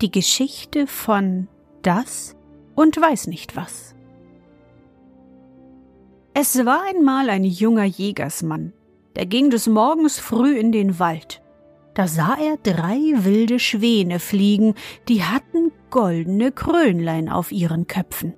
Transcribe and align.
Die 0.00 0.12
Geschichte 0.12 0.86
von 0.86 1.48
das 1.82 2.36
und 2.76 3.00
weiß 3.00 3.26
nicht 3.26 3.56
was. 3.56 3.96
Es 6.34 6.64
war 6.64 6.84
einmal 6.84 7.30
ein 7.30 7.42
junger 7.42 7.84
Jägersmann, 7.84 8.72
der 9.16 9.26
ging 9.26 9.50
des 9.50 9.66
Morgens 9.66 10.20
früh 10.20 10.56
in 10.56 10.70
den 10.70 11.00
Wald. 11.00 11.42
Da 11.94 12.06
sah 12.06 12.36
er 12.40 12.58
drei 12.58 13.24
wilde 13.24 13.58
Schwäne 13.58 14.20
fliegen, 14.20 14.74
die 15.08 15.24
hatten 15.24 15.72
goldene 15.90 16.52
Krönlein 16.52 17.28
auf 17.28 17.50
ihren 17.50 17.88
Köpfen. 17.88 18.34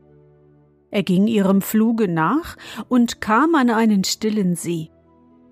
Er 0.91 1.03
ging 1.03 1.27
ihrem 1.27 1.61
Fluge 1.61 2.09
nach 2.09 2.57
und 2.89 3.21
kam 3.21 3.55
an 3.55 3.69
einen 3.69 4.05
stillen 4.05 4.57
See. 4.57 4.91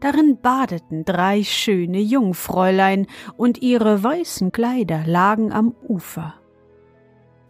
Darin 0.00 0.38
badeten 0.41 1.04
drei 1.04 1.42
schöne 1.42 2.00
Jungfräulein, 2.00 3.06
und 3.36 3.62
ihre 3.62 4.02
weißen 4.02 4.52
Kleider 4.52 5.02
lagen 5.06 5.52
am 5.52 5.74
Ufer. 5.88 6.34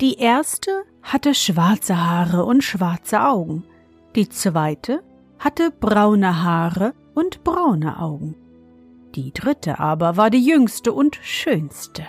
Die 0.00 0.18
erste 0.18 0.84
hatte 1.02 1.34
schwarze 1.34 1.98
Haare 1.98 2.44
und 2.44 2.62
schwarze 2.62 3.22
Augen, 3.22 3.64
die 4.14 4.28
zweite 4.28 5.02
hatte 5.38 5.70
braune 5.70 6.42
Haare 6.42 6.94
und 7.14 7.44
braune 7.44 8.00
Augen. 8.00 8.34
Die 9.14 9.32
dritte 9.32 9.78
aber 9.78 10.16
war 10.16 10.30
die 10.30 10.44
jüngste 10.44 10.92
und 10.92 11.16
schönste. 11.22 12.04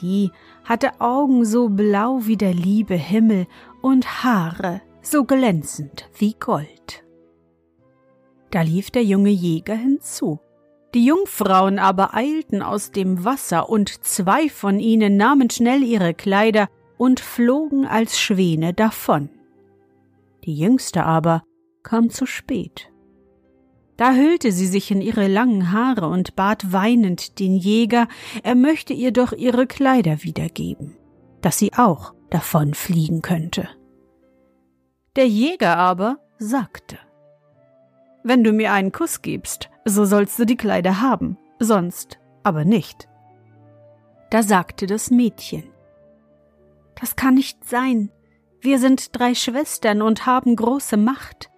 Die 0.00 0.30
hatte 0.64 1.00
Augen 1.00 1.44
so 1.44 1.68
blau 1.68 2.20
wie 2.22 2.36
der 2.36 2.54
liebe 2.54 2.94
Himmel 2.94 3.46
und 3.80 4.24
Haare 4.24 4.80
so 5.00 5.24
glänzend 5.24 6.08
wie 6.16 6.34
Gold. 6.34 7.01
Da 8.52 8.60
lief 8.60 8.90
der 8.90 9.02
junge 9.02 9.30
Jäger 9.30 9.74
hinzu. 9.74 10.38
Die 10.94 11.06
Jungfrauen 11.06 11.78
aber 11.78 12.14
eilten 12.14 12.62
aus 12.62 12.92
dem 12.92 13.24
Wasser, 13.24 13.70
und 13.70 14.04
zwei 14.04 14.50
von 14.50 14.78
ihnen 14.78 15.16
nahmen 15.16 15.48
schnell 15.48 15.82
ihre 15.82 16.12
Kleider 16.12 16.68
und 16.98 17.18
flogen 17.18 17.86
als 17.86 18.20
Schwäne 18.20 18.74
davon. 18.74 19.30
Die 20.44 20.54
jüngste 20.54 21.04
aber 21.04 21.42
kam 21.82 22.10
zu 22.10 22.26
spät. 22.26 22.92
Da 23.96 24.12
hüllte 24.12 24.52
sie 24.52 24.66
sich 24.66 24.90
in 24.90 25.00
ihre 25.00 25.28
langen 25.28 25.72
Haare 25.72 26.08
und 26.08 26.36
bat 26.36 26.72
weinend 26.72 27.38
den 27.38 27.56
Jäger, 27.56 28.06
er 28.42 28.54
möchte 28.54 28.92
ihr 28.92 29.12
doch 29.12 29.32
ihre 29.32 29.66
Kleider 29.66 30.22
wiedergeben, 30.24 30.94
dass 31.40 31.58
sie 31.58 31.72
auch 31.72 32.12
davon 32.28 32.74
fliegen 32.74 33.22
könnte. 33.22 33.66
Der 35.16 35.26
Jäger 35.26 35.78
aber 35.78 36.18
sagte 36.38 36.98
Wenn 38.24 38.44
du 38.44 38.52
mir 38.52 38.72
einen 38.72 38.92
Kuss 38.92 39.22
gibst, 39.22 39.68
so 39.84 40.04
sollst 40.04 40.38
du 40.38 40.44
die 40.44 40.56
Kleider 40.56 41.00
haben, 41.00 41.38
sonst 41.58 42.18
aber 42.44 42.64
nicht. 42.64 43.08
Da 44.30 44.42
sagte 44.42 44.86
das 44.86 45.10
Mädchen 45.10 45.64
Das 47.00 47.16
kann 47.16 47.34
nicht 47.34 47.64
sein. 47.64 48.10
Wir 48.60 48.78
sind 48.78 49.18
drei 49.18 49.34
Schwestern 49.34 50.02
und 50.02 50.24
haben 50.24 50.54
große 50.54 50.96
Macht. 50.96 51.50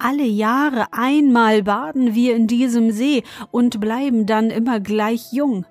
Alle 0.00 0.24
Jahre 0.24 0.88
einmal 0.92 1.62
baden 1.62 2.14
wir 2.14 2.36
in 2.36 2.46
diesem 2.46 2.90
See 2.90 3.22
und 3.50 3.80
bleiben 3.80 4.26
dann 4.26 4.50
immer 4.50 4.80
gleich 4.80 5.32
jung. 5.32 5.66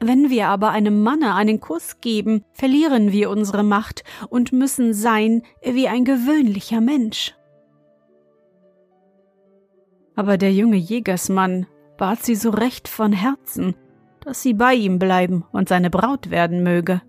Wenn 0.00 0.28
wir 0.28 0.48
aber 0.48 0.70
einem 0.70 1.02
Manne 1.02 1.34
einen 1.34 1.60
Kuss 1.60 2.00
geben, 2.00 2.44
verlieren 2.52 3.10
wir 3.12 3.30
unsere 3.30 3.62
Macht 3.62 4.04
und 4.28 4.52
müssen 4.52 4.92
sein 4.92 5.42
wie 5.62 5.88
ein 5.88 6.04
gewöhnlicher 6.04 6.80
Mensch. 6.80 7.34
Aber 10.16 10.38
der 10.38 10.52
junge 10.52 10.76
Jägersmann 10.76 11.66
bat 11.96 12.22
sie 12.22 12.34
so 12.34 12.50
recht 12.50 12.88
von 12.88 13.12
Herzen, 13.12 13.74
dass 14.20 14.42
sie 14.42 14.54
bei 14.54 14.74
ihm 14.74 14.98
bleiben 14.98 15.44
und 15.52 15.68
seine 15.68 15.90
Braut 15.90 16.30
werden 16.30 16.62
möge. 16.62 17.02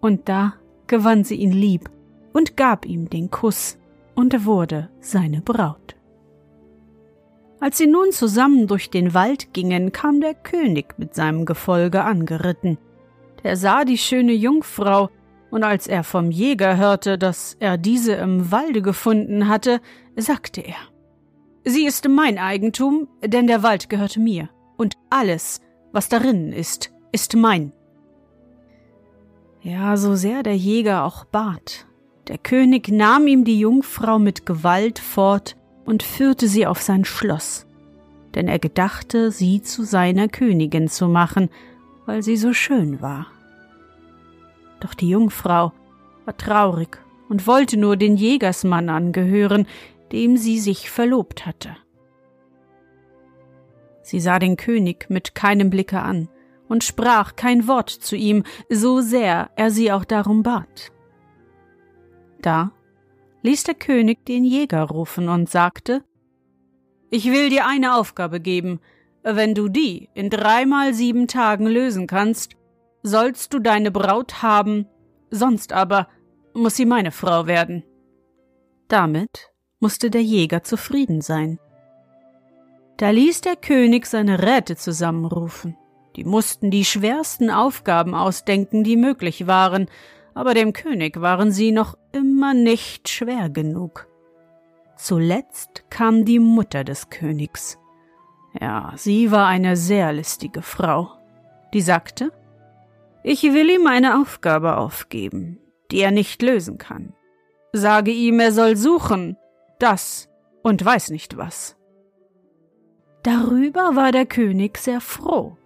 Und 0.00 0.28
da 0.28 0.54
gewann 0.86 1.24
sie 1.24 1.36
ihn 1.36 1.52
lieb 1.52 1.90
und 2.32 2.56
gab 2.56 2.86
ihm 2.86 3.08
den 3.10 3.30
Kuss 3.30 3.78
und 4.14 4.44
wurde 4.44 4.90
seine 5.00 5.40
Braut. 5.40 5.96
Als 7.60 7.78
sie 7.78 7.86
nun 7.86 8.12
zusammen 8.12 8.68
durch 8.68 8.90
den 8.90 9.14
Wald 9.14 9.52
gingen, 9.52 9.90
kam 9.90 10.20
der 10.20 10.34
König 10.34 10.94
mit 10.98 11.14
seinem 11.14 11.44
Gefolge 11.44 12.04
angeritten. 12.04 12.78
Der 13.42 13.56
sah 13.56 13.84
die 13.84 13.98
schöne 13.98 14.32
Jungfrau, 14.32 15.10
und 15.50 15.64
als 15.64 15.86
er 15.86 16.04
vom 16.04 16.30
Jäger 16.30 16.76
hörte, 16.76 17.16
dass 17.16 17.56
er 17.58 17.78
diese 17.78 18.12
im 18.12 18.52
Walde 18.52 18.82
gefunden 18.82 19.48
hatte, 19.48 19.80
sagte 20.14 20.60
er 20.60 20.76
Sie 21.68 21.84
ist 21.84 22.08
mein 22.08 22.38
Eigentum, 22.38 23.08
denn 23.22 23.46
der 23.46 23.62
Wald 23.62 23.90
gehört 23.90 24.16
mir, 24.16 24.48
und 24.78 24.94
alles, 25.10 25.60
was 25.92 26.08
darinnen 26.08 26.50
ist, 26.50 26.90
ist 27.12 27.36
mein. 27.36 27.72
Ja, 29.60 29.98
so 29.98 30.14
sehr 30.14 30.42
der 30.42 30.56
Jäger 30.56 31.04
auch 31.04 31.26
bat. 31.26 31.86
Der 32.28 32.38
König 32.38 32.88
nahm 32.88 33.26
ihm 33.26 33.44
die 33.44 33.58
Jungfrau 33.58 34.18
mit 34.18 34.46
Gewalt 34.46 34.98
fort 34.98 35.58
und 35.84 36.02
führte 36.02 36.48
sie 36.48 36.66
auf 36.66 36.80
sein 36.80 37.04
Schloss, 37.04 37.66
denn 38.34 38.48
er 38.48 38.58
gedachte, 38.58 39.30
sie 39.30 39.60
zu 39.60 39.84
seiner 39.84 40.28
Königin 40.28 40.88
zu 40.88 41.06
machen, 41.06 41.50
weil 42.06 42.22
sie 42.22 42.38
so 42.38 42.54
schön 42.54 43.02
war. 43.02 43.26
Doch 44.80 44.94
die 44.94 45.10
Jungfrau 45.10 45.74
war 46.24 46.36
traurig 46.38 46.96
und 47.28 47.46
wollte 47.46 47.76
nur 47.76 47.98
den 47.98 48.16
Jägersmann 48.16 48.88
angehören, 48.88 49.66
dem 50.12 50.36
sie 50.36 50.58
sich 50.58 50.90
verlobt 50.90 51.46
hatte. 51.46 51.76
Sie 54.02 54.20
sah 54.20 54.38
den 54.38 54.56
König 54.56 55.10
mit 55.10 55.34
keinem 55.34 55.70
Blicke 55.70 56.00
an 56.00 56.28
und 56.68 56.84
sprach 56.84 57.36
kein 57.36 57.66
Wort 57.68 57.90
zu 57.90 58.16
ihm, 58.16 58.44
so 58.68 59.00
sehr 59.00 59.50
er 59.56 59.70
sie 59.70 59.92
auch 59.92 60.04
darum 60.04 60.42
bat. 60.42 60.92
Da 62.40 62.72
ließ 63.42 63.64
der 63.64 63.74
König 63.74 64.24
den 64.24 64.44
Jäger 64.44 64.84
rufen 64.84 65.28
und 65.28 65.48
sagte 65.48 66.04
Ich 67.10 67.26
will 67.26 67.50
dir 67.50 67.66
eine 67.66 67.96
Aufgabe 67.96 68.40
geben, 68.40 68.80
wenn 69.22 69.54
du 69.54 69.68
die 69.68 70.08
in 70.14 70.30
dreimal 70.30 70.94
sieben 70.94 71.26
Tagen 71.26 71.66
lösen 71.66 72.06
kannst, 72.06 72.52
sollst 73.02 73.52
du 73.52 73.58
deine 73.58 73.90
Braut 73.90 74.42
haben, 74.42 74.86
sonst 75.30 75.72
aber 75.72 76.08
muss 76.54 76.76
sie 76.76 76.86
meine 76.86 77.12
Frau 77.12 77.46
werden. 77.46 77.84
Damit 78.88 79.50
musste 79.80 80.10
der 80.10 80.22
Jäger 80.22 80.62
zufrieden 80.62 81.20
sein. 81.20 81.58
Da 82.96 83.10
ließ 83.10 83.42
der 83.42 83.56
König 83.56 84.06
seine 84.06 84.42
Räte 84.42 84.76
zusammenrufen. 84.76 85.76
Die 86.16 86.24
mussten 86.24 86.70
die 86.70 86.84
schwersten 86.84 87.48
Aufgaben 87.48 88.14
ausdenken, 88.14 88.82
die 88.82 88.96
möglich 88.96 89.46
waren, 89.46 89.86
aber 90.34 90.54
dem 90.54 90.72
König 90.72 91.20
waren 91.20 91.52
sie 91.52 91.70
noch 91.70 91.96
immer 92.12 92.54
nicht 92.54 93.08
schwer 93.08 93.50
genug. 93.50 94.08
Zuletzt 94.96 95.84
kam 95.90 96.24
die 96.24 96.40
Mutter 96.40 96.82
des 96.82 97.08
Königs. 97.08 97.78
Ja, 98.60 98.92
sie 98.96 99.30
war 99.30 99.46
eine 99.46 99.76
sehr 99.76 100.12
listige 100.12 100.62
Frau. 100.62 101.10
Die 101.72 101.80
sagte, 101.80 102.32
ich 103.22 103.42
will 103.44 103.70
ihm 103.70 103.86
eine 103.86 104.20
Aufgabe 104.20 104.76
aufgeben, 104.76 105.60
die 105.92 106.00
er 106.00 106.10
nicht 106.10 106.42
lösen 106.42 106.78
kann. 106.78 107.14
Sage 107.72 108.10
ihm, 108.10 108.40
er 108.40 108.52
soll 108.52 108.76
suchen, 108.76 109.36
das 109.78 110.28
und 110.62 110.84
weiß 110.84 111.10
nicht 111.10 111.36
was. 111.36 111.76
Darüber 113.22 113.96
war 113.96 114.12
der 114.12 114.26
König 114.26 114.78
sehr 114.78 115.00
froh. 115.00 115.56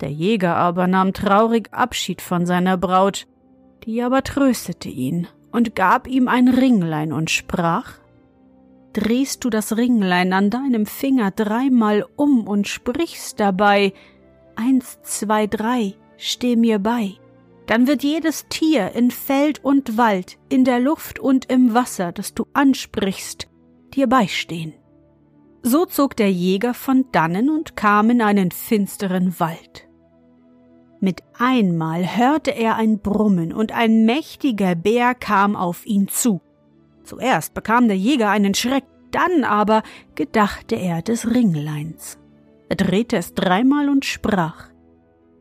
Der 0.00 0.10
Jäger 0.10 0.56
aber 0.56 0.86
nahm 0.86 1.12
traurig 1.12 1.68
Abschied 1.72 2.22
von 2.22 2.46
seiner 2.46 2.76
Braut, 2.76 3.26
die 3.84 4.02
aber 4.02 4.22
tröstete 4.22 4.88
ihn 4.88 5.26
und 5.50 5.74
gab 5.74 6.06
ihm 6.06 6.28
ein 6.28 6.48
Ringlein 6.48 7.12
und 7.12 7.30
sprach 7.30 7.94
Drehst 8.92 9.44
du 9.44 9.50
das 9.50 9.76
Ringlein 9.76 10.32
an 10.32 10.50
deinem 10.50 10.86
Finger 10.86 11.30
dreimal 11.30 12.06
um 12.16 12.48
und 12.48 12.66
sprichst 12.66 13.38
dabei 13.38 13.92
Eins, 14.56 15.00
zwei, 15.02 15.46
drei, 15.46 15.94
steh 16.16 16.56
mir 16.56 16.80
bei, 16.80 17.12
dann 17.68 17.86
wird 17.86 18.02
jedes 18.02 18.46
Tier 18.48 18.92
in 18.92 19.10
Feld 19.10 19.62
und 19.62 19.98
Wald, 19.98 20.38
in 20.48 20.64
der 20.64 20.80
Luft 20.80 21.18
und 21.18 21.50
im 21.50 21.74
Wasser, 21.74 22.12
das 22.12 22.32
du 22.32 22.46
ansprichst, 22.54 23.46
dir 23.92 24.06
beistehen. 24.06 24.72
So 25.62 25.84
zog 25.84 26.16
der 26.16 26.32
Jäger 26.32 26.72
von 26.72 27.04
dannen 27.12 27.50
und 27.50 27.76
kam 27.76 28.08
in 28.08 28.22
einen 28.22 28.52
finsteren 28.52 29.38
Wald. 29.38 29.86
Mit 31.00 31.22
einmal 31.38 32.16
hörte 32.16 32.52
er 32.52 32.76
ein 32.76 33.00
Brummen, 33.00 33.52
und 33.52 33.72
ein 33.72 34.06
mächtiger 34.06 34.74
Bär 34.74 35.14
kam 35.14 35.54
auf 35.54 35.84
ihn 35.84 36.08
zu. 36.08 36.40
Zuerst 37.04 37.52
bekam 37.52 37.86
der 37.86 37.98
Jäger 37.98 38.30
einen 38.30 38.54
Schreck, 38.54 38.84
dann 39.10 39.44
aber 39.44 39.82
gedachte 40.14 40.74
er 40.74 41.02
des 41.02 41.30
Ringleins. 41.30 42.18
Er 42.70 42.76
drehte 42.76 43.18
es 43.18 43.34
dreimal 43.34 43.90
und 43.90 44.06
sprach 44.06 44.70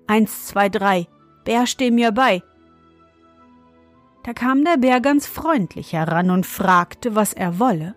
Eins, 0.08 0.48
zwei, 0.48 0.70
drei, 0.70 1.08
Bär, 1.48 1.66
steh 1.66 1.92
mir 1.92 2.12
bei. 2.12 2.44
Da 4.26 4.34
kam 4.34 4.66
der 4.66 4.76
Bär 4.76 5.00
ganz 5.00 5.26
freundlich 5.26 5.94
heran 5.94 6.30
und 6.30 6.46
fragte, 6.46 7.16
was 7.16 7.32
er 7.32 7.58
wolle. 7.58 7.96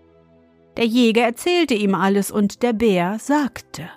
Der 0.77 0.87
Jäger 0.87 1.23
erzählte 1.23 1.75
ihm 1.75 1.97
alles, 1.97 2.31
und 2.31 2.63
der 2.63 2.73
Bär 2.73 3.19
sagte 3.19 3.91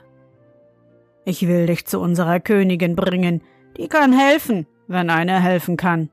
Ich 1.23 1.47
will 1.47 1.67
dich 1.67 1.85
zu 1.85 1.99
unserer 1.99 2.39
Königin 2.39 2.95
bringen, 2.95 3.43
die 3.77 3.87
kann 3.87 4.11
helfen, 4.11 4.65
wenn 4.87 5.11
einer 5.11 5.39
helfen 5.39 5.77
kann. 5.77 6.09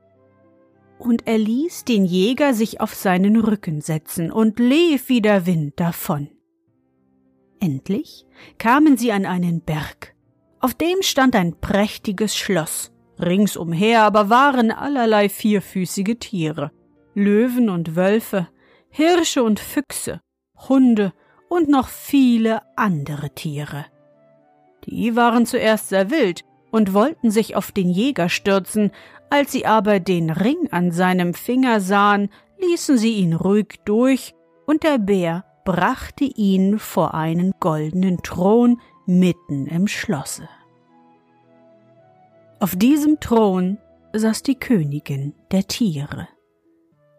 Und 0.99 1.25
er 1.25 1.39
ließ 1.39 1.83
den 1.85 2.05
Jäger 2.05 2.53
sich 2.53 2.79
auf 2.79 2.93
seinen 2.93 3.37
Rücken 3.37 3.81
setzen 3.81 4.31
und 4.31 4.59
lief 4.59 5.09
wie 5.09 5.21
der 5.21 5.47
Wind 5.47 5.79
davon. 5.79 6.29
Endlich 7.59 8.27
kamen 8.59 8.97
sie 8.97 9.11
an 9.11 9.25
einen 9.25 9.61
Berg. 9.61 10.13
Auf 10.59 10.75
dem 10.75 11.01
stand 11.01 11.35
ein 11.35 11.59
prächtiges 11.59 12.37
Schloss. 12.37 12.90
Ringsumher 13.21 14.03
aber 14.03 14.29
waren 14.29 14.71
allerlei 14.71 15.29
vierfüßige 15.29 16.17
Tiere, 16.19 16.71
Löwen 17.13 17.69
und 17.69 17.95
Wölfe, 17.95 18.47
Hirsche 18.89 19.43
und 19.43 19.59
Füchse, 19.59 20.21
Hunde 20.69 21.13
und 21.49 21.69
noch 21.69 21.87
viele 21.87 22.61
andere 22.75 23.29
Tiere. 23.29 23.85
Die 24.85 25.15
waren 25.15 25.45
zuerst 25.45 25.89
sehr 25.89 26.09
wild 26.09 26.43
und 26.71 26.93
wollten 26.93 27.31
sich 27.31 27.55
auf 27.55 27.71
den 27.71 27.89
Jäger 27.89 28.29
stürzen, 28.29 28.91
als 29.29 29.51
sie 29.51 29.65
aber 29.65 29.99
den 29.99 30.29
Ring 30.29 30.69
an 30.71 30.91
seinem 30.91 31.33
Finger 31.33 31.79
sahen, 31.79 32.29
ließen 32.59 32.97
sie 32.97 33.13
ihn 33.13 33.33
ruhig 33.33 33.79
durch, 33.85 34.33
und 34.65 34.83
der 34.83 34.97
Bär 34.97 35.45
brachte 35.65 36.23
ihn 36.23 36.79
vor 36.79 37.13
einen 37.13 37.53
goldenen 37.59 38.21
Thron 38.23 38.79
mitten 39.05 39.67
im 39.67 39.87
Schlosse. 39.87 40.47
Auf 42.61 42.75
diesem 42.75 43.19
Thron 43.19 43.79
saß 44.13 44.43
die 44.43 44.53
Königin 44.53 45.33
der 45.51 45.65
Tiere. 45.65 46.27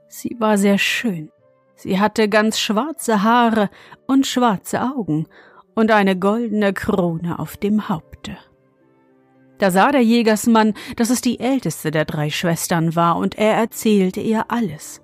Sie 0.07 0.37
war 0.39 0.57
sehr 0.57 0.79
schön. 0.79 1.33
Sie 1.75 1.99
hatte 1.99 2.29
ganz 2.29 2.61
schwarze 2.61 3.25
Haare 3.25 3.69
und 4.07 4.25
schwarze 4.25 4.81
Augen 4.83 5.27
und 5.75 5.91
eine 5.91 6.17
goldene 6.17 6.73
Krone 6.73 7.41
auf 7.41 7.57
dem 7.57 7.89
Haupte. 7.89 8.37
Da 9.59 9.73
sah 9.73 9.91
der 9.91 10.05
Jägersmann, 10.05 10.75
dass 10.95 11.11
es 11.11 11.23
die 11.23 11.41
älteste 11.41 11.91
der 11.91 12.05
drei 12.05 12.31
Schwestern 12.31 12.95
war, 12.95 13.17
und 13.17 13.37
er 13.37 13.55
erzählte 13.55 14.21
ihr 14.21 14.45
alles. 14.47 15.03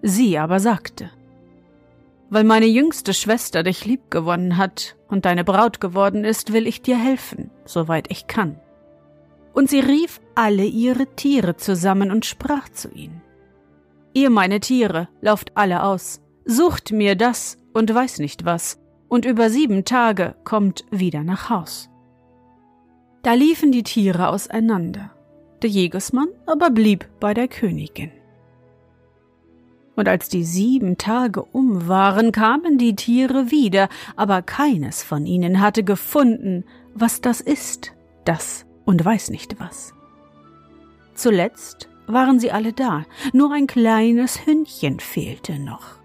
Sie 0.00 0.38
aber 0.38 0.60
sagte, 0.60 1.10
Weil 2.30 2.44
meine 2.44 2.66
jüngste 2.66 3.12
Schwester 3.12 3.62
dich 3.62 3.84
liebgewonnen 3.84 4.56
hat 4.56 4.96
und 5.08 5.26
deine 5.26 5.44
Braut 5.44 5.78
geworden 5.78 6.24
ist, 6.24 6.54
will 6.54 6.66
ich 6.66 6.80
dir 6.80 6.96
helfen, 6.96 7.50
soweit 7.66 8.10
ich 8.10 8.26
kann. 8.26 8.58
Und 9.52 9.68
sie 9.68 9.80
rief 9.80 10.20
alle 10.34 10.64
ihre 10.64 11.06
Tiere 11.14 11.56
zusammen 11.56 12.10
und 12.10 12.24
sprach 12.24 12.68
zu 12.68 12.90
ihnen. 12.90 13.20
Ihr 14.14 14.30
meine 14.30 14.60
Tiere, 14.60 15.08
lauft 15.20 15.56
alle 15.56 15.82
aus, 15.82 16.20
sucht 16.44 16.92
mir 16.92 17.16
das 17.16 17.58
und 17.72 17.92
weiß 17.92 18.18
nicht 18.18 18.44
was, 18.44 18.78
und 19.08 19.24
über 19.24 19.50
sieben 19.50 19.84
Tage 19.84 20.34
kommt 20.44 20.84
wieder 20.90 21.22
nach 21.22 21.50
Haus. 21.50 21.90
Da 23.22 23.34
liefen 23.34 23.72
die 23.72 23.82
Tiere 23.82 24.28
auseinander. 24.28 25.10
Der 25.62 25.70
Jägersmann 25.70 26.28
aber 26.46 26.70
blieb 26.70 27.08
bei 27.20 27.34
der 27.34 27.46
Königin. 27.46 28.10
Und 29.94 30.08
als 30.08 30.28
die 30.28 30.44
sieben 30.44 30.98
Tage 30.98 31.44
um 31.44 31.86
waren, 31.86 32.32
kamen 32.32 32.78
die 32.78 32.96
Tiere 32.96 33.50
wieder, 33.50 33.88
aber 34.16 34.42
keines 34.42 35.02
von 35.02 35.26
ihnen 35.26 35.60
hatte 35.60 35.84
gefunden, 35.84 36.64
was 36.94 37.20
das 37.20 37.40
ist, 37.40 37.92
das 38.24 38.66
und 38.84 39.04
weiß 39.04 39.30
nicht 39.30 39.58
was. 39.60 39.94
Zuletzt 41.14 41.88
waren 42.06 42.40
sie 42.40 42.50
alle 42.50 42.72
da, 42.72 43.04
nur 43.32 43.52
ein 43.52 43.66
kleines 43.66 44.46
Hündchen 44.46 45.00
fehlte 45.00 45.58
noch. 45.58 46.00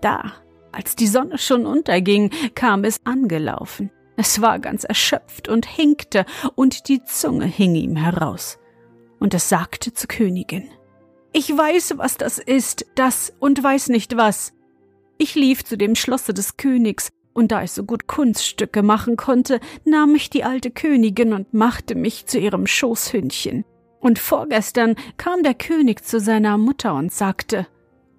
Da, 0.00 0.32
als 0.72 0.96
die 0.96 1.06
Sonne 1.06 1.38
schon 1.38 1.66
unterging, 1.66 2.30
kam 2.54 2.84
es 2.84 3.00
angelaufen. 3.04 3.90
Es 4.16 4.40
war 4.40 4.58
ganz 4.58 4.84
erschöpft 4.84 5.48
und 5.48 5.66
hinkte, 5.66 6.24
und 6.54 6.88
die 6.88 7.04
Zunge 7.04 7.46
hing 7.46 7.74
ihm 7.74 7.96
heraus. 7.96 8.58
Und 9.20 9.34
es 9.34 9.48
sagte 9.48 9.92
zur 9.92 10.08
Königin 10.08 10.68
Ich 11.32 11.56
weiß, 11.56 11.94
was 11.98 12.16
das 12.16 12.38
ist, 12.38 12.86
das 12.94 13.32
und 13.38 13.62
weiß 13.62 13.88
nicht 13.90 14.16
was. 14.16 14.52
Ich 15.18 15.34
lief 15.34 15.64
zu 15.64 15.76
dem 15.76 15.94
Schlosse 15.94 16.32
des 16.34 16.56
Königs, 16.56 17.10
und 17.38 17.52
da 17.52 17.62
ich 17.62 17.70
so 17.70 17.84
gut 17.84 18.08
Kunststücke 18.08 18.82
machen 18.82 19.16
konnte, 19.16 19.60
nahm 19.84 20.16
ich 20.16 20.28
die 20.28 20.42
alte 20.42 20.72
Königin 20.72 21.32
und 21.32 21.54
machte 21.54 21.94
mich 21.94 22.26
zu 22.26 22.40
ihrem 22.40 22.66
Schoßhündchen. 22.66 23.64
Und 24.00 24.18
vorgestern 24.18 24.96
kam 25.18 25.44
der 25.44 25.54
König 25.54 26.04
zu 26.04 26.18
seiner 26.18 26.58
Mutter 26.58 26.94
und 26.94 27.12
sagte 27.12 27.68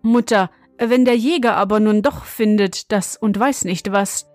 Mutter, 0.01 0.49
wenn 0.77 1.03
der 1.03 1.17
Jäger 1.17 1.57
aber 1.57 1.81
nun 1.81 2.01
doch 2.01 2.23
findet 2.23 2.93
das 2.93 3.17
und 3.17 3.37
weiß 3.37 3.65
nicht 3.65 3.91
was, 3.91 4.25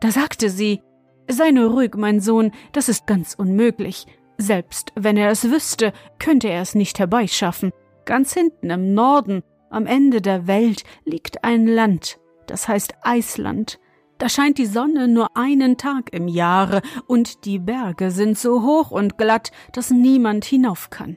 da 0.00 0.10
sagte 0.10 0.48
sie 0.48 0.80
Sei 1.28 1.50
nur 1.50 1.70
ruhig, 1.70 1.94
mein 1.94 2.20
Sohn, 2.20 2.52
das 2.72 2.88
ist 2.88 3.06
ganz 3.06 3.34
unmöglich. 3.34 4.06
Selbst 4.38 4.92
wenn 4.96 5.18
er 5.18 5.30
es 5.30 5.50
wüsste, 5.50 5.92
könnte 6.18 6.48
er 6.48 6.62
es 6.62 6.74
nicht 6.74 6.98
herbeischaffen. 6.98 7.70
Ganz 8.06 8.32
hinten 8.32 8.70
im 8.70 8.94
Norden, 8.94 9.42
am 9.70 9.86
Ende 9.86 10.22
der 10.22 10.46
Welt, 10.46 10.84
liegt 11.04 11.44
ein 11.44 11.66
Land, 11.66 12.18
das 12.46 12.66
heißt 12.66 12.94
Eisland. 13.02 13.78
Da 14.18 14.28
scheint 14.28 14.58
die 14.58 14.66
Sonne 14.66 15.08
nur 15.08 15.36
einen 15.36 15.76
Tag 15.76 16.12
im 16.12 16.28
Jahre, 16.28 16.82
und 17.06 17.44
die 17.44 17.58
Berge 17.58 18.10
sind 18.10 18.38
so 18.38 18.62
hoch 18.62 18.90
und 18.90 19.18
glatt, 19.18 19.50
dass 19.72 19.90
niemand 19.90 20.44
hinauf 20.44 20.90
kann. 20.90 21.16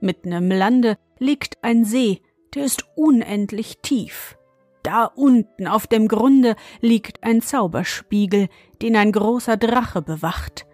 Mitten 0.00 0.32
im 0.32 0.50
Lande 0.50 0.98
liegt 1.18 1.62
ein 1.62 1.84
See, 1.84 2.20
der 2.54 2.64
ist 2.64 2.84
unendlich 2.96 3.78
tief. 3.82 4.36
Da 4.82 5.06
unten 5.06 5.66
auf 5.66 5.86
dem 5.86 6.08
Grunde 6.08 6.56
liegt 6.80 7.22
ein 7.24 7.40
Zauberspiegel, 7.40 8.48
den 8.82 8.96
ein 8.96 9.12
großer 9.12 9.56
Drache 9.56 10.02
bewacht. 10.02 10.66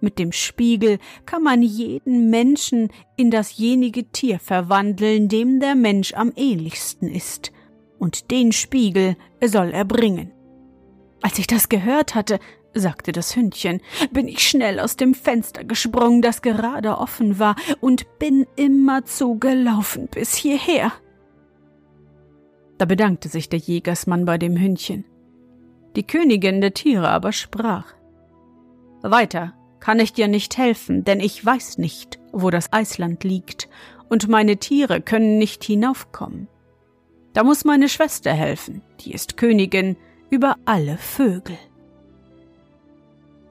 Mit 0.00 0.18
dem 0.18 0.32
Spiegel 0.32 0.98
kann 1.26 1.42
man 1.42 1.62
jeden 1.62 2.30
Menschen 2.30 2.88
in 3.16 3.30
dasjenige 3.30 4.10
Tier 4.10 4.38
verwandeln, 4.38 5.28
dem 5.28 5.60
der 5.60 5.74
Mensch 5.74 6.14
am 6.14 6.32
ähnlichsten 6.34 7.08
ist. 7.08 7.52
Und 7.98 8.30
den 8.30 8.52
Spiegel 8.52 9.16
soll 9.44 9.70
er 9.70 9.84
bringen. 9.84 10.32
Als 11.22 11.38
ich 11.38 11.46
das 11.46 11.68
gehört 11.68 12.14
hatte, 12.14 12.38
sagte 12.74 13.12
das 13.12 13.34
Hündchen, 13.34 13.80
bin 14.12 14.28
ich 14.28 14.46
schnell 14.46 14.78
aus 14.78 14.96
dem 14.96 15.14
Fenster 15.14 15.64
gesprungen, 15.64 16.22
das 16.22 16.42
gerade 16.42 16.98
offen 16.98 17.38
war, 17.38 17.56
und 17.80 18.06
bin 18.18 18.46
immerzu 18.56 19.38
gelaufen 19.38 20.08
bis 20.08 20.34
hierher. 20.34 20.92
Da 22.78 22.84
bedankte 22.84 23.28
sich 23.28 23.48
der 23.48 23.58
Jägersmann 23.58 24.24
bei 24.24 24.38
dem 24.38 24.56
Hündchen. 24.56 25.04
Die 25.96 26.06
Königin 26.06 26.60
der 26.60 26.74
Tiere 26.74 27.08
aber 27.08 27.32
sprach 27.32 27.94
Weiter 29.02 29.54
kann 29.80 30.00
ich 30.00 30.12
dir 30.12 30.28
nicht 30.28 30.58
helfen, 30.58 31.04
denn 31.04 31.20
ich 31.20 31.44
weiß 31.44 31.78
nicht, 31.78 32.18
wo 32.32 32.50
das 32.50 32.72
Eisland 32.72 33.24
liegt, 33.24 33.68
und 34.08 34.28
meine 34.28 34.56
Tiere 34.56 35.00
können 35.00 35.38
nicht 35.38 35.62
hinaufkommen. 35.62 36.48
Da 37.32 37.44
muss 37.44 37.64
meine 37.64 37.88
Schwester 37.88 38.32
helfen, 38.32 38.82
die 39.00 39.12
ist 39.12 39.36
Königin 39.36 39.96
über 40.30 40.56
alle 40.64 40.98
Vögel. 40.98 41.58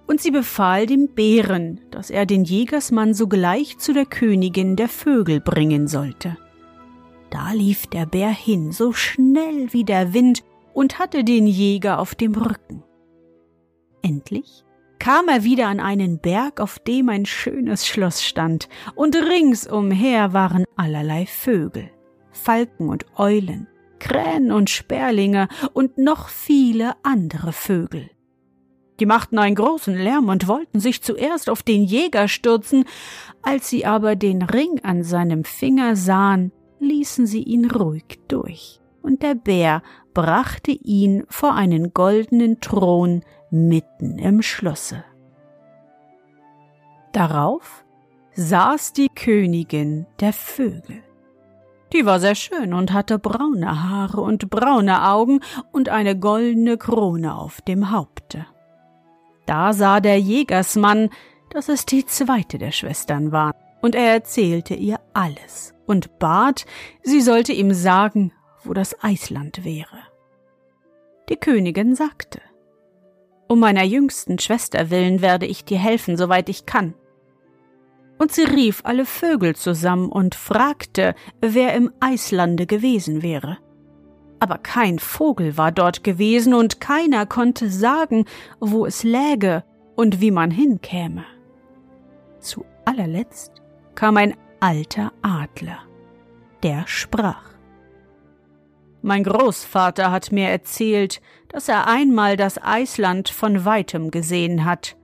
Und 0.07 0.21
sie 0.21 0.31
befahl 0.31 0.85
dem 0.85 1.09
Bären, 1.09 1.81
dass 1.91 2.09
er 2.09 2.25
den 2.25 2.43
Jägersmann 2.43 3.13
sogleich 3.13 3.77
zu 3.77 3.93
der 3.93 4.05
Königin 4.05 4.75
der 4.75 4.87
Vögel 4.87 5.41
bringen 5.41 5.87
sollte. 5.87 6.37
Da 7.29 7.51
lief 7.51 7.87
der 7.87 8.05
Bär 8.05 8.29
hin, 8.29 8.71
so 8.71 8.93
schnell 8.93 9.73
wie 9.73 9.83
der 9.83 10.13
Wind, 10.13 10.43
und 10.73 10.99
hatte 10.99 11.23
den 11.23 11.47
Jäger 11.47 11.99
auf 11.99 12.15
dem 12.15 12.35
Rücken. 12.35 12.83
Endlich 14.01 14.63
kam 14.99 15.27
er 15.27 15.43
wieder 15.43 15.67
an 15.67 15.79
einen 15.79 16.19
Berg, 16.19 16.59
auf 16.59 16.79
dem 16.79 17.09
ein 17.09 17.25
schönes 17.25 17.87
Schloss 17.87 18.23
stand, 18.23 18.69
und 18.95 19.15
ringsumher 19.15 20.33
waren 20.33 20.65
allerlei 20.75 21.25
Vögel, 21.25 21.89
Falken 22.31 22.89
und 22.89 23.05
Eulen, 23.17 23.67
Krähen 23.99 24.51
und 24.51 24.69
Sperlinge 24.69 25.47
und 25.73 25.97
noch 25.97 26.29
viele 26.29 26.93
andere 27.03 27.53
Vögel. 27.53 28.09
Die 28.99 29.05
machten 29.05 29.37
einen 29.37 29.55
großen 29.55 29.95
Lärm 29.95 30.29
und 30.29 30.47
wollten 30.47 30.79
sich 30.79 31.03
zuerst 31.03 31.49
auf 31.49 31.61
den 31.61 31.83
Jäger 31.83 32.27
stürzen, 32.27 32.85
als 33.41 33.69
sie 33.69 33.85
aber 33.85 34.15
den 34.15 34.41
Ring 34.41 34.79
an 34.83 35.03
seinem 35.03 35.43
Finger 35.43 35.95
sahen, 35.95 36.51
ließen 36.79 37.27
sie 37.27 37.43
ihn 37.43 37.69
ruhig 37.69 38.19
durch, 38.27 38.81
und 39.01 39.21
der 39.21 39.35
Bär 39.35 39.83
brachte 40.13 40.71
ihn 40.71 41.25
vor 41.29 41.53
einen 41.53 41.93
goldenen 41.93 42.59
Thron 42.59 43.21
mitten 43.51 44.17
im 44.17 44.41
Schlosse. 44.41 45.03
Darauf 47.13 47.85
saß 48.33 48.93
die 48.93 49.09
Königin 49.09 50.05
der 50.19 50.33
Vögel. 50.33 51.03
Die 51.93 52.05
war 52.05 52.19
sehr 52.19 52.35
schön 52.35 52.73
und 52.73 52.91
hatte 52.91 53.17
braune 53.17 53.89
Haare 53.89 54.21
und 54.21 54.49
braune 54.49 55.07
Augen 55.07 55.39
und 55.71 55.89
eine 55.89 56.17
goldene 56.17 56.77
Krone 56.77 57.35
auf 57.35 57.61
dem 57.61 57.91
Haupte. 57.91 58.45
Da 59.45 59.71
sah 59.71 60.01
der 60.01 60.19
Jägersmann, 60.19 61.09
dass 61.49 61.69
es 61.69 61.85
die 61.85 62.05
zweite 62.05 62.57
der 62.57 62.71
Schwestern 62.71 63.31
war, 63.31 63.55
und 63.81 63.95
er 63.95 64.11
erzählte 64.11 64.73
ihr 64.73 64.99
alles 65.13 65.73
und 65.85 66.19
bat, 66.19 66.65
sie 67.03 67.21
sollte 67.21 67.53
ihm 67.53 67.73
sagen, 67.73 68.33
wo 68.63 68.73
das 68.73 69.01
Eisland 69.01 69.63
wäre. 69.63 69.99
Die 71.29 71.37
Königin 71.37 71.95
sagte, 71.95 72.41
Um 73.47 73.59
meiner 73.59 73.83
jüngsten 73.83 74.39
Schwester 74.39 74.89
willen 74.89 75.21
werde 75.21 75.45
ich 75.45 75.63
dir 75.63 75.77
helfen, 75.77 76.17
soweit 76.17 76.49
ich 76.49 76.65
kann. 76.65 76.95
Und 78.17 78.31
sie 78.31 78.43
rief 78.43 78.81
alle 78.83 79.05
Vögel 79.05 79.55
zusammen 79.55 80.09
und 80.09 80.35
fragte, 80.35 81.13
wer 81.39 81.75
im 81.75 81.91
Eislande 81.99 82.65
gewesen 82.65 83.21
wäre 83.21 83.57
aber 84.39 84.57
kein 84.57 84.99
Vogel 84.99 85.57
war 85.57 85.71
dort 85.71 86.03
gewesen 86.03 86.53
und 86.53 86.79
keiner 86.79 87.25
konnte 87.25 87.69
sagen, 87.69 88.25
wo 88.59 88.85
es 88.85 89.03
läge 89.03 89.63
und 89.95 90.21
wie 90.21 90.31
man 90.31 90.51
hinkäme. 90.51 91.25
Zu 92.39 92.65
allerletzt 92.85 93.51
kam 93.95 94.17
ein 94.17 94.35
alter 94.59 95.11
Adler, 95.21 95.79
der 96.63 96.83
sprach. 96.87 97.43
Mein 99.01 99.23
Großvater 99.23 100.11
hat 100.11 100.31
mir 100.31 100.49
erzählt, 100.49 101.21
dass 101.49 101.69
er 101.69 101.87
einmal 101.87 102.35
das 102.35 102.61
Eisland 102.61 103.29
von 103.29 103.63
weitem 103.63 104.11
gesehen 104.11 104.65
hat. 104.65 104.97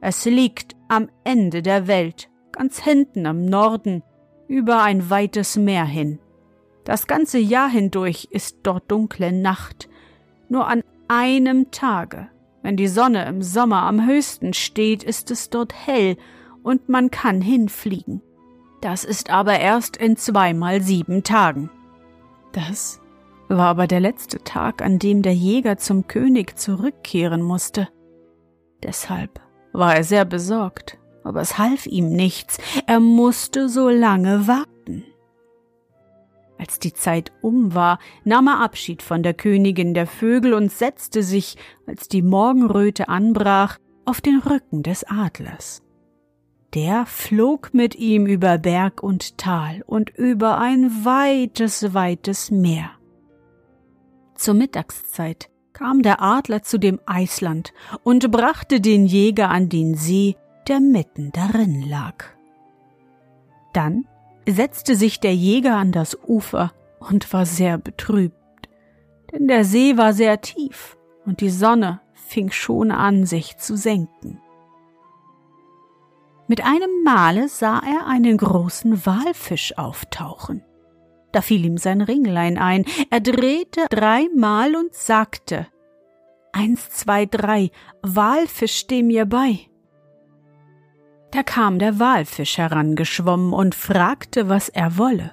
Es 0.00 0.24
liegt 0.24 0.76
am 0.88 1.08
Ende 1.24 1.62
der 1.62 1.86
Welt, 1.86 2.28
ganz 2.56 2.82
hinten 2.82 3.26
am 3.26 3.44
Norden, 3.44 4.02
über 4.48 4.82
ein 4.82 5.10
weites 5.10 5.56
Meer 5.56 5.84
hin. 5.84 6.18
Das 6.84 7.06
ganze 7.06 7.38
Jahr 7.38 7.68
hindurch 7.68 8.28
ist 8.30 8.58
dort 8.62 8.90
dunkle 8.90 9.32
Nacht. 9.32 9.88
Nur 10.48 10.66
an 10.66 10.82
einem 11.08 11.70
Tage, 11.70 12.28
wenn 12.62 12.76
die 12.76 12.88
Sonne 12.88 13.26
im 13.26 13.42
Sommer 13.42 13.82
am 13.82 14.06
höchsten 14.06 14.54
steht, 14.54 15.02
ist 15.02 15.30
es 15.30 15.50
dort 15.50 15.74
hell 15.86 16.16
und 16.62 16.88
man 16.88 17.10
kann 17.10 17.40
hinfliegen. 17.40 18.22
Das 18.80 19.04
ist 19.04 19.30
aber 19.30 19.58
erst 19.58 19.96
in 19.96 20.16
zweimal 20.16 20.80
sieben 20.80 21.24
Tagen. 21.24 21.70
Das 22.52 23.00
war 23.48 23.66
aber 23.66 23.86
der 23.86 24.00
letzte 24.00 24.38
Tag, 24.44 24.80
an 24.80 24.98
dem 24.98 25.22
der 25.22 25.34
Jäger 25.34 25.76
zum 25.76 26.06
König 26.06 26.58
zurückkehren 26.58 27.42
musste. 27.42 27.88
Deshalb 28.82 29.40
war 29.72 29.94
er 29.94 30.04
sehr 30.04 30.24
besorgt, 30.24 30.98
aber 31.26 31.40
es 31.40 31.58
half 31.58 31.86
ihm 31.86 32.08
nichts, 32.10 32.58
er 32.86 33.00
musste 33.00 33.68
so 33.68 33.88
lange 33.88 34.46
warten. 34.46 35.04
Als 36.58 36.78
die 36.78 36.92
Zeit 36.92 37.32
um 37.42 37.74
war, 37.74 37.98
nahm 38.24 38.46
er 38.46 38.60
Abschied 38.60 39.02
von 39.02 39.22
der 39.22 39.34
Königin 39.34 39.92
der 39.92 40.06
Vögel 40.06 40.54
und 40.54 40.72
setzte 40.72 41.22
sich, 41.22 41.56
als 41.86 42.08
die 42.08 42.22
Morgenröte 42.22 43.08
anbrach, 43.08 43.78
auf 44.04 44.20
den 44.20 44.38
Rücken 44.38 44.82
des 44.82 45.04
Adlers. 45.04 45.82
Der 46.74 47.06
flog 47.06 47.74
mit 47.74 47.94
ihm 47.96 48.26
über 48.26 48.58
Berg 48.58 49.02
und 49.02 49.36
Tal 49.36 49.82
und 49.86 50.10
über 50.10 50.58
ein 50.58 51.04
weites, 51.04 51.92
weites 51.92 52.50
Meer. 52.50 52.90
Zur 54.36 54.54
Mittagszeit 54.54 55.50
kam 55.72 56.02
der 56.02 56.22
Adler 56.22 56.62
zu 56.62 56.78
dem 56.78 57.00
Eisland 57.04 57.72
und 58.02 58.30
brachte 58.30 58.80
den 58.80 59.06
Jäger 59.06 59.50
an 59.50 59.68
den 59.68 59.94
See, 59.94 60.36
der 60.68 60.80
mitten 60.80 61.32
darin 61.32 61.82
lag. 61.88 62.24
Dann 63.72 64.06
setzte 64.48 64.96
sich 64.96 65.20
der 65.20 65.34
Jäger 65.34 65.76
an 65.76 65.92
das 65.92 66.16
Ufer 66.26 66.72
und 66.98 67.32
war 67.32 67.46
sehr 67.46 67.78
betrübt, 67.78 68.36
denn 69.32 69.48
der 69.48 69.64
See 69.64 69.96
war 69.96 70.12
sehr 70.12 70.40
tief 70.40 70.96
und 71.24 71.40
die 71.40 71.50
Sonne 71.50 72.00
fing 72.14 72.50
schon 72.50 72.90
an, 72.90 73.26
sich 73.26 73.56
zu 73.58 73.76
senken. 73.76 74.40
Mit 76.48 76.64
einem 76.64 77.02
Male 77.04 77.48
sah 77.48 77.80
er 77.80 78.06
einen 78.06 78.36
großen 78.36 79.04
Walfisch 79.04 79.76
auftauchen. 79.76 80.62
Da 81.32 81.42
fiel 81.42 81.64
ihm 81.64 81.76
sein 81.76 82.00
Ringlein 82.00 82.56
ein, 82.56 82.84
er 83.10 83.20
drehte 83.20 83.86
dreimal 83.90 84.76
und 84.76 84.94
sagte 84.94 85.66
Eins, 86.52 86.88
zwei, 86.90 87.26
drei, 87.26 87.70
Walfisch, 88.02 88.76
steh 88.76 89.02
mir 89.02 89.26
bei. 89.26 89.58
Da 91.36 91.42
kam 91.42 91.78
der 91.78 91.98
Walfisch 91.98 92.56
herangeschwommen 92.56 93.52
und 93.52 93.74
fragte, 93.74 94.48
was 94.48 94.70
er 94.70 94.96
wolle. 94.96 95.32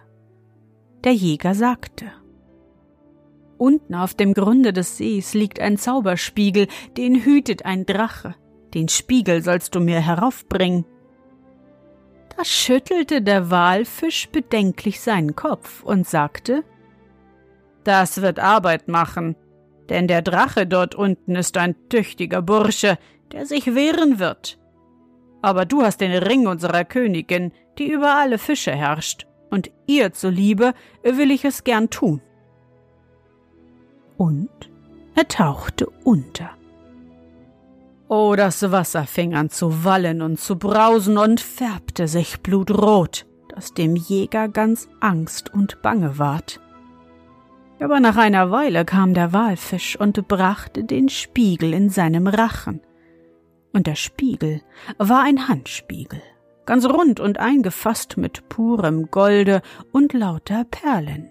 Der 1.06 1.14
Jäger 1.14 1.56
sagte 1.56 2.12
Unten 3.58 3.96
auf 3.96 4.14
dem 4.14 4.34
Grunde 4.34 4.74
des 4.74 4.98
Sees 4.98 5.34
liegt 5.34 5.62
ein 5.62 5.78
Zauberspiegel, 5.78 6.68
den 6.98 7.24
hütet 7.24 7.64
ein 7.64 7.86
Drache. 7.86 8.36
Den 8.74 8.90
Spiegel 8.90 9.42
sollst 9.42 9.76
du 9.76 9.80
mir 9.80 10.02
heraufbringen. 10.02 10.84
Da 12.36 12.44
schüttelte 12.44 13.22
der 13.22 13.50
Walfisch 13.50 14.28
bedenklich 14.28 15.00
seinen 15.00 15.38
Kopf 15.38 15.84
und 15.84 16.06
sagte 16.06 16.66
Das 17.86 18.22
wird 18.22 18.40
Arbeit 18.40 18.90
machen, 18.90 19.38
denn 19.88 20.10
der 20.10 20.22
Drache 20.22 20.68
dort 20.68 20.96
unten 20.96 21.38
ist 21.38 21.56
ein 21.56 21.78
tüchtiger 21.88 22.42
Bursche, 22.42 22.98
der 23.32 23.46
sich 23.46 23.74
wehren 23.74 24.20
wird 24.20 24.60
aber 25.44 25.66
du 25.66 25.84
hast 25.84 26.00
den 26.00 26.14
Ring 26.14 26.48
unserer 26.48 26.86
Königin, 26.86 27.52
die 27.78 27.92
über 27.92 28.16
alle 28.16 28.38
Fische 28.38 28.72
herrscht, 28.72 29.28
und 29.52 29.70
ihr 29.86 30.14
zuliebe 30.14 30.74
will 31.04 31.30
ich 31.30 31.44
es 31.46 31.64
gern 31.66 31.90
tun. 31.90 32.22
Und 34.18 34.72
er 35.16 35.28
tauchte 35.28 35.88
unter. 36.06 36.52
Oh, 38.08 38.36
das 38.38 38.72
Wasser 38.72 39.06
fing 39.06 39.36
an 39.36 39.50
zu 39.50 39.84
wallen 39.84 40.22
und 40.22 40.40
zu 40.40 40.58
brausen 40.58 41.18
und 41.18 41.42
färbte 41.42 42.08
sich 42.08 42.40
blutrot, 42.40 43.26
dass 43.50 43.74
dem 43.74 43.98
Jäger 43.98 44.48
ganz 44.48 44.88
Angst 45.02 45.54
und 45.54 45.82
Bange 45.82 46.18
ward. 46.20 46.62
Aber 47.82 48.00
nach 48.00 48.16
einer 48.16 48.50
Weile 48.50 48.86
kam 48.86 49.14
der 49.14 49.34
Walfisch 49.34 50.00
und 50.00 50.26
brachte 50.30 50.86
den 50.86 51.10
Spiegel 51.10 51.74
in 51.74 51.90
seinem 51.90 52.28
Rachen, 52.28 52.80
und 53.74 53.88
der 53.88 53.96
Spiegel 53.96 54.62
war 54.98 55.24
ein 55.24 55.48
Handspiegel, 55.48 56.22
ganz 56.66 56.86
rund 56.86 57.20
und 57.20 57.40
eingefasst 57.40 58.18
mit 58.18 58.48
purem 58.48 59.10
Golde 59.12 59.62
und 59.92 60.14
lauter 60.14 60.64
Perlen. 60.64 61.30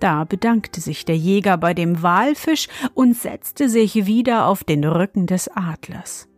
Da 0.00 0.24
bedankte 0.24 0.80
sich 0.80 1.04
der 1.04 1.16
Jäger 1.16 1.56
bei 1.56 1.74
dem 1.74 2.02
Walfisch 2.02 2.68
und 2.94 3.14
setzte 3.14 3.68
sich 3.68 4.06
wieder 4.06 4.46
auf 4.46 4.62
den 4.62 4.84
Rücken 4.84 5.26
des 5.26 5.48
Adlers. 5.48 6.28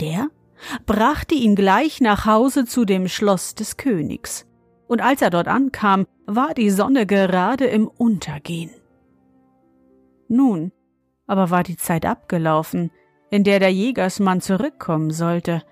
Der 0.00 0.28
brachte 0.84 1.34
ihn 1.34 1.54
gleich 1.54 2.00
nach 2.00 2.26
Hause 2.26 2.64
zu 2.64 2.84
dem 2.84 3.08
Schloss 3.08 3.54
des 3.54 3.76
Königs, 3.76 4.46
und 4.88 5.00
als 5.02 5.22
er 5.22 5.30
dort 5.30 5.48
ankam, 5.48 6.06
war 6.26 6.54
die 6.54 6.70
Sonne 6.70 7.06
gerade 7.06 7.66
im 7.66 7.88
Untergehen. 7.88 8.70
Nun 10.28 10.72
aber 11.28 11.50
war 11.50 11.62
die 11.62 11.76
Zeit 11.76 12.06
abgelaufen, 12.06 12.90
in 13.30 13.44
der 13.44 13.60
der 13.60 13.72
Jägersmann 13.72 14.40
zurückkommen 14.40 15.10
sollte. 15.10 15.62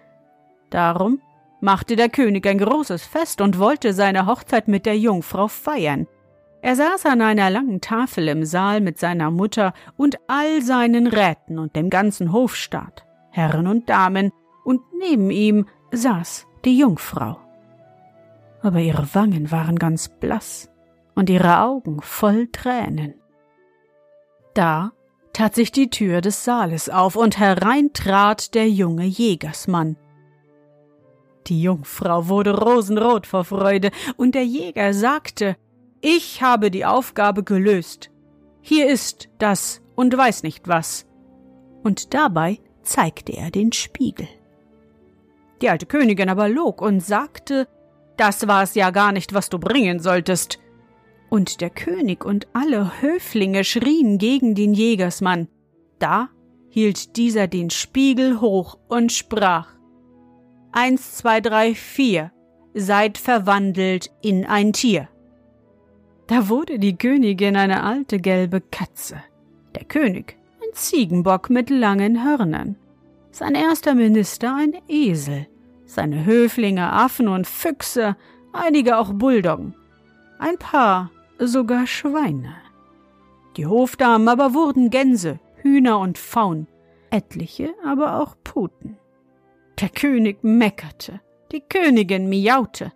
Darum 0.70 1.20
machte 1.60 1.96
der 1.96 2.08
König 2.08 2.46
ein 2.46 2.58
großes 2.58 3.04
Fest 3.04 3.40
und 3.40 3.58
wollte 3.58 3.92
seine 3.92 4.26
Hochzeit 4.26 4.68
mit 4.68 4.86
der 4.86 4.98
Jungfrau 4.98 5.48
feiern. 5.48 6.06
Er 6.62 6.75
saß 6.75 7.06
an 7.06 7.20
einer 7.20 7.50
langen 7.50 7.80
Tafel 7.80 8.28
im 8.28 8.44
Saal 8.44 8.80
mit 8.80 8.98
seiner 8.98 9.30
Mutter 9.30 9.72
und 9.96 10.18
all 10.26 10.62
seinen 10.62 11.06
Räten 11.06 11.58
und 11.58 11.76
dem 11.76 11.90
ganzen 11.90 12.32
Hofstaat, 12.32 13.06
Herren 13.30 13.66
und 13.66 13.88
Damen, 13.88 14.32
und 14.64 14.80
neben 14.98 15.30
ihm 15.30 15.66
saß 15.92 16.46
die 16.64 16.78
Jungfrau. 16.78 17.38
Aber 18.62 18.80
ihre 18.80 19.14
Wangen 19.14 19.52
waren 19.52 19.78
ganz 19.78 20.08
blass 20.08 20.68
und 21.14 21.30
ihre 21.30 21.60
Augen 21.60 22.00
voll 22.02 22.48
Tränen. 22.48 23.14
Da 24.54 24.92
tat 25.37 25.55
sich 25.55 25.71
die 25.71 25.90
Tür 25.90 26.23
des 26.23 26.45
Saales 26.47 26.88
auf 26.88 27.14
und 27.14 27.38
herein 27.38 27.93
trat 27.93 28.55
der 28.55 28.71
junge 28.71 29.05
Jägersmann. 29.05 29.97
Die 31.47 31.61
Jungfrau 31.61 32.28
wurde 32.28 32.59
rosenrot 32.59 33.26
vor 33.26 33.45
Freude, 33.45 33.90
und 34.16 34.35
der 34.35 34.47
Jäger 34.47 34.95
sagte, 34.95 35.57
ich 36.00 36.40
habe 36.40 36.71
die 36.71 36.87
Aufgabe 36.87 37.45
gelöst. 37.45 38.11
Hier 38.62 38.88
ist 38.88 39.28
das 39.37 39.83
und 39.95 40.16
weiß 40.16 40.43
nicht 40.43 40.69
was. 40.69 41.05
Und 41.83 42.14
dabei 42.14 42.59
zeigte 42.83 43.33
er 43.33 43.50
den 43.50 43.73
Spiegel. 43.73 44.28
Die 45.61 45.69
alte 45.69 45.85
Königin 45.85 46.31
aber 46.31 46.49
log 46.49 46.81
und 46.81 47.00
sagte, 47.00 47.69
das 48.16 48.49
war's 48.49 48.75
ja 48.75 48.88
gar 48.88 49.12
nicht, 49.12 49.35
was 49.35 49.50
du 49.50 49.59
bringen 49.59 50.00
solltest. 50.00 50.61
Und 51.28 51.61
der 51.61 51.71
König 51.71 52.25
und 52.25 52.47
alle 52.52 53.00
Höflinge 53.00 53.64
schrien 53.64 54.18
gegen 54.18 54.54
den 54.54 54.75
Jägersmann. 54.75 55.49
Da 55.99 56.28
hielt 56.68 57.16
dieser 57.16 57.47
den 57.47 57.71
Spiegel 57.71 58.40
hoch 58.40 58.78
und 58.88 59.12
sprach 59.12 59.68
Eins, 60.73 61.16
zwei, 61.16 61.40
drei, 61.40 61.75
vier, 61.75 62.33
seid 62.75 63.16
verwandelt 63.16 64.11
in 64.21 64.45
ein 64.45 64.75
Tier. 64.75 65.09
Da 66.26 66.50
wurde 66.50 66.78
die 66.78 66.99
Königin 66.99 67.56
eine 67.56 67.83
alte 67.83 68.18
gelbe 68.18 68.61
Katze, 68.61 69.23
der 69.75 69.85
König 69.85 70.37
ein 70.61 70.75
Ziegenbock 70.75 71.49
mit 71.49 71.71
langen 71.71 72.23
Hörnern, 72.23 72.76
sein 73.30 73.54
erster 73.54 73.95
Minister 73.95 74.54
ein 74.54 74.75
Esel, 74.88 75.47
seine 75.87 76.26
Höflinge 76.26 76.92
Affen 76.92 77.28
und 77.28 77.47
Füchse, 77.47 78.16
einige 78.52 78.99
auch 78.99 79.12
Bulldoggen, 79.14 79.75
ein 80.38 80.59
paar 80.59 81.11
sogar 81.38 81.87
Schweine. 81.87 82.55
Die 83.57 83.66
Hofdamen 83.66 84.28
aber 84.28 84.55
wurden 84.55 84.90
Gänse, 84.90 85.40
Hühner 85.57 85.99
und 85.99 86.19
Faun, 86.19 86.66
etliche 87.11 87.75
aber 87.85 88.21
auch 88.21 88.37
Puten. 88.45 88.99
Der 89.81 89.88
König 89.88 90.43
meckerte, 90.43 91.21
die 91.52 91.61
Königin 91.61 92.28
miaute, 92.28 92.93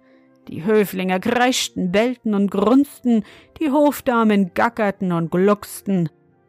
die 0.49 0.65
Höflinge 0.65 1.21
kreischten, 1.21 1.93
bellten 1.93 2.35
und 2.35 2.51
grunzten, 2.51 3.25
die 3.59 3.71
Hofdamen 3.71 4.53
gackerten 4.55 5.13
und 5.13 5.31
glucksten, 5.31 6.09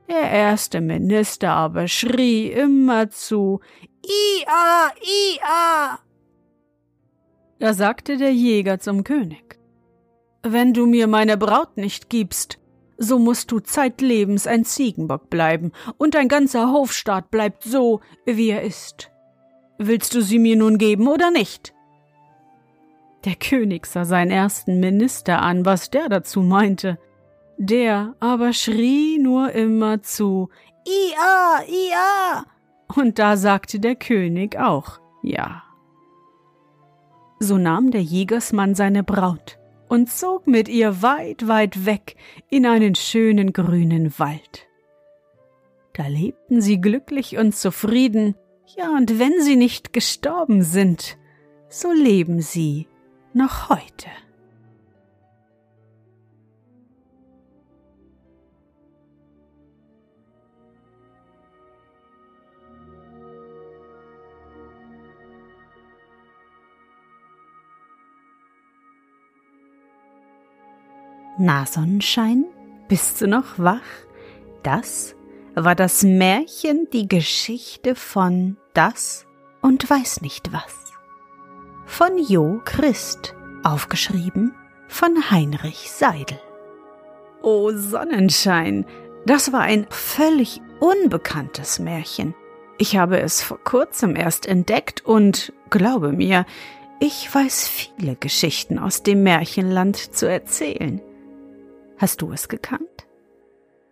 der 0.09 0.29
erste 0.29 0.81
Minister 0.81 1.51
aber 1.51 1.87
schrie 1.87 2.51
immerzu 2.51 3.61
Ia, 4.03 4.91
Ia. 5.01 5.99
Da 7.59 7.73
sagte 7.73 8.17
der 8.17 8.33
Jäger 8.33 8.79
zum 8.79 9.03
König 9.03 9.50
Wenn 10.43 10.73
du 10.73 10.87
mir 10.87 11.07
meine 11.07 11.37
Braut 11.37 11.77
nicht 11.77 12.09
gibst, 12.09 12.57
so 12.97 13.19
musst 13.19 13.51
du 13.51 13.59
zeitlebens 13.59 14.47
ein 14.47 14.65
Ziegenbock 14.65 15.29
bleiben, 15.29 15.71
und 15.97 16.15
dein 16.15 16.27
ganzer 16.27 16.71
Hofstaat 16.71 17.29
bleibt 17.29 17.63
so, 17.63 18.01
wie 18.25 18.49
er 18.49 18.63
ist. 18.63 19.11
Willst 19.77 20.15
du 20.15 20.21
sie 20.21 20.39
mir 20.39 20.55
nun 20.55 20.77
geben 20.77 21.07
oder 21.07 21.29
nicht? 21.31 21.73
Der 23.25 23.35
König 23.35 23.85
sah 23.85 24.03
seinen 24.03 24.31
ersten 24.31 24.79
Minister 24.79 25.41
an, 25.41 25.65
was 25.65 25.91
der 25.91 26.09
dazu 26.09 26.41
meinte. 26.41 26.97
Der 27.57 28.15
aber 28.19 28.53
schrie 28.53 29.19
nur 29.19 29.51
immer 29.51 30.01
zu 30.01 30.49
Ia, 30.87 31.61
Ia. 31.67 32.45
Und 32.95 33.19
da 33.19 33.37
sagte 33.37 33.79
der 33.79 33.95
König 33.95 34.57
auch 34.57 34.99
Ja. 35.21 35.63
So 37.39 37.57
nahm 37.57 37.91
der 37.91 38.01
Jägersmann 38.01 38.73
seine 38.73 39.03
Braut 39.03 39.60
und 39.91 40.09
zog 40.09 40.47
mit 40.47 40.69
ihr 40.69 41.01
weit, 41.01 41.49
weit 41.49 41.85
weg 41.85 42.15
in 42.49 42.65
einen 42.65 42.95
schönen 42.95 43.51
grünen 43.51 44.17
Wald. 44.17 44.69
Da 45.91 46.07
lebten 46.07 46.61
sie 46.61 46.79
glücklich 46.79 47.37
und 47.37 47.53
zufrieden, 47.53 48.35
ja, 48.77 48.89
und 48.95 49.19
wenn 49.19 49.41
sie 49.41 49.57
nicht 49.57 49.91
gestorben 49.91 50.63
sind, 50.63 51.17
so 51.67 51.91
leben 51.91 52.39
sie 52.39 52.87
noch 53.33 53.67
heute. 53.67 54.07
Na, 71.43 71.65
Sonnenschein, 71.65 72.45
bist 72.87 73.19
du 73.19 73.25
noch 73.25 73.57
wach? 73.57 73.81
Das 74.61 75.15
war 75.55 75.73
das 75.73 76.03
Märchen, 76.03 76.87
die 76.93 77.07
Geschichte 77.07 77.95
von 77.95 78.57
das 78.75 79.25
und 79.59 79.89
weiß 79.89 80.21
nicht 80.21 80.53
was 80.53 80.93
von 81.87 82.19
Jo 82.19 82.61
Christ, 82.63 83.33
aufgeschrieben 83.63 84.53
von 84.87 85.31
Heinrich 85.31 85.89
Seidel. 85.91 86.39
Oh 87.41 87.71
Sonnenschein, 87.73 88.85
das 89.25 89.51
war 89.51 89.61
ein 89.61 89.87
völlig 89.89 90.61
unbekanntes 90.79 91.79
Märchen. 91.79 92.35
Ich 92.77 92.97
habe 92.97 93.19
es 93.19 93.41
vor 93.41 93.57
kurzem 93.63 94.15
erst 94.15 94.45
entdeckt 94.45 95.03
und 95.03 95.53
glaube 95.71 96.11
mir, 96.11 96.45
ich 96.99 97.33
weiß 97.33 97.67
viele 97.67 98.15
Geschichten 98.15 98.77
aus 98.77 99.01
dem 99.01 99.23
Märchenland 99.23 99.97
zu 99.97 100.29
erzählen. 100.29 101.01
Hast 102.01 102.23
du 102.23 102.31
es 102.31 102.47
gekannt? 102.47 103.05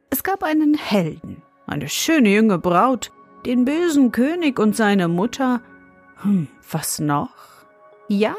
Es 0.10 0.24
gab 0.24 0.42
einen 0.42 0.74
Helden, 0.74 1.44
eine 1.68 1.88
schöne 1.88 2.30
junge 2.30 2.58
Braut, 2.58 3.12
den 3.46 3.66
bösen 3.66 4.12
König 4.12 4.58
und 4.58 4.76
seine 4.76 5.08
Mutter. 5.08 5.62
Hm, 6.24 6.48
was 6.72 6.98
noch? 6.98 7.30
Ja, 8.08 8.34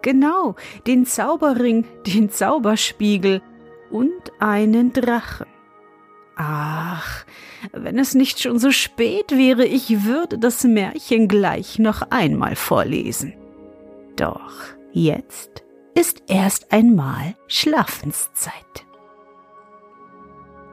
genau, 0.00 0.54
den 0.86 1.04
Zauberring, 1.04 1.84
den 2.06 2.30
Zauberspiegel 2.30 3.42
und 3.90 4.32
einen 4.38 4.94
Drachen. 4.94 5.48
Ach, 6.36 7.26
wenn 7.72 7.98
es 7.98 8.14
nicht 8.14 8.40
schon 8.40 8.58
so 8.58 8.70
spät 8.70 9.32
wäre, 9.32 9.66
ich 9.66 10.06
würde 10.06 10.38
das 10.38 10.64
Märchen 10.64 11.28
gleich 11.28 11.78
noch 11.78 12.10
einmal 12.10 12.56
vorlesen. 12.56 13.34
Doch 14.16 14.62
jetzt 14.92 15.62
ist 15.94 16.22
erst 16.26 16.72
einmal 16.72 17.34
Schlafenszeit. 17.48 18.86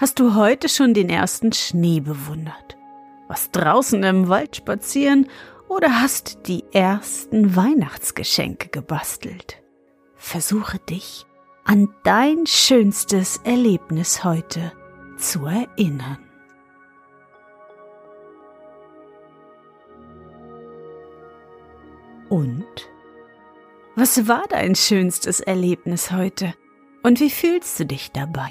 hast 0.00 0.18
du 0.18 0.34
heute 0.34 0.68
schon 0.68 0.94
den 0.94 1.10
ersten 1.10 1.52
Schnee 1.52 2.00
bewundert 2.00 2.70
was 3.30 3.52
draußen 3.52 4.02
im 4.02 4.28
Wald 4.28 4.56
spazieren 4.56 5.28
oder 5.68 6.02
hast 6.02 6.48
die 6.48 6.64
ersten 6.72 7.54
Weihnachtsgeschenke 7.54 8.70
gebastelt. 8.70 9.62
Versuche 10.16 10.80
dich 10.80 11.26
an 11.64 11.94
dein 12.02 12.44
schönstes 12.46 13.36
Erlebnis 13.44 14.24
heute 14.24 14.72
zu 15.16 15.46
erinnern. 15.46 16.18
Und? 22.28 22.66
Was 23.94 24.26
war 24.26 24.42
dein 24.48 24.74
schönstes 24.74 25.38
Erlebnis 25.38 26.10
heute? 26.10 26.52
Und 27.04 27.20
wie 27.20 27.30
fühlst 27.30 27.78
du 27.78 27.86
dich 27.86 28.10
dabei? 28.10 28.50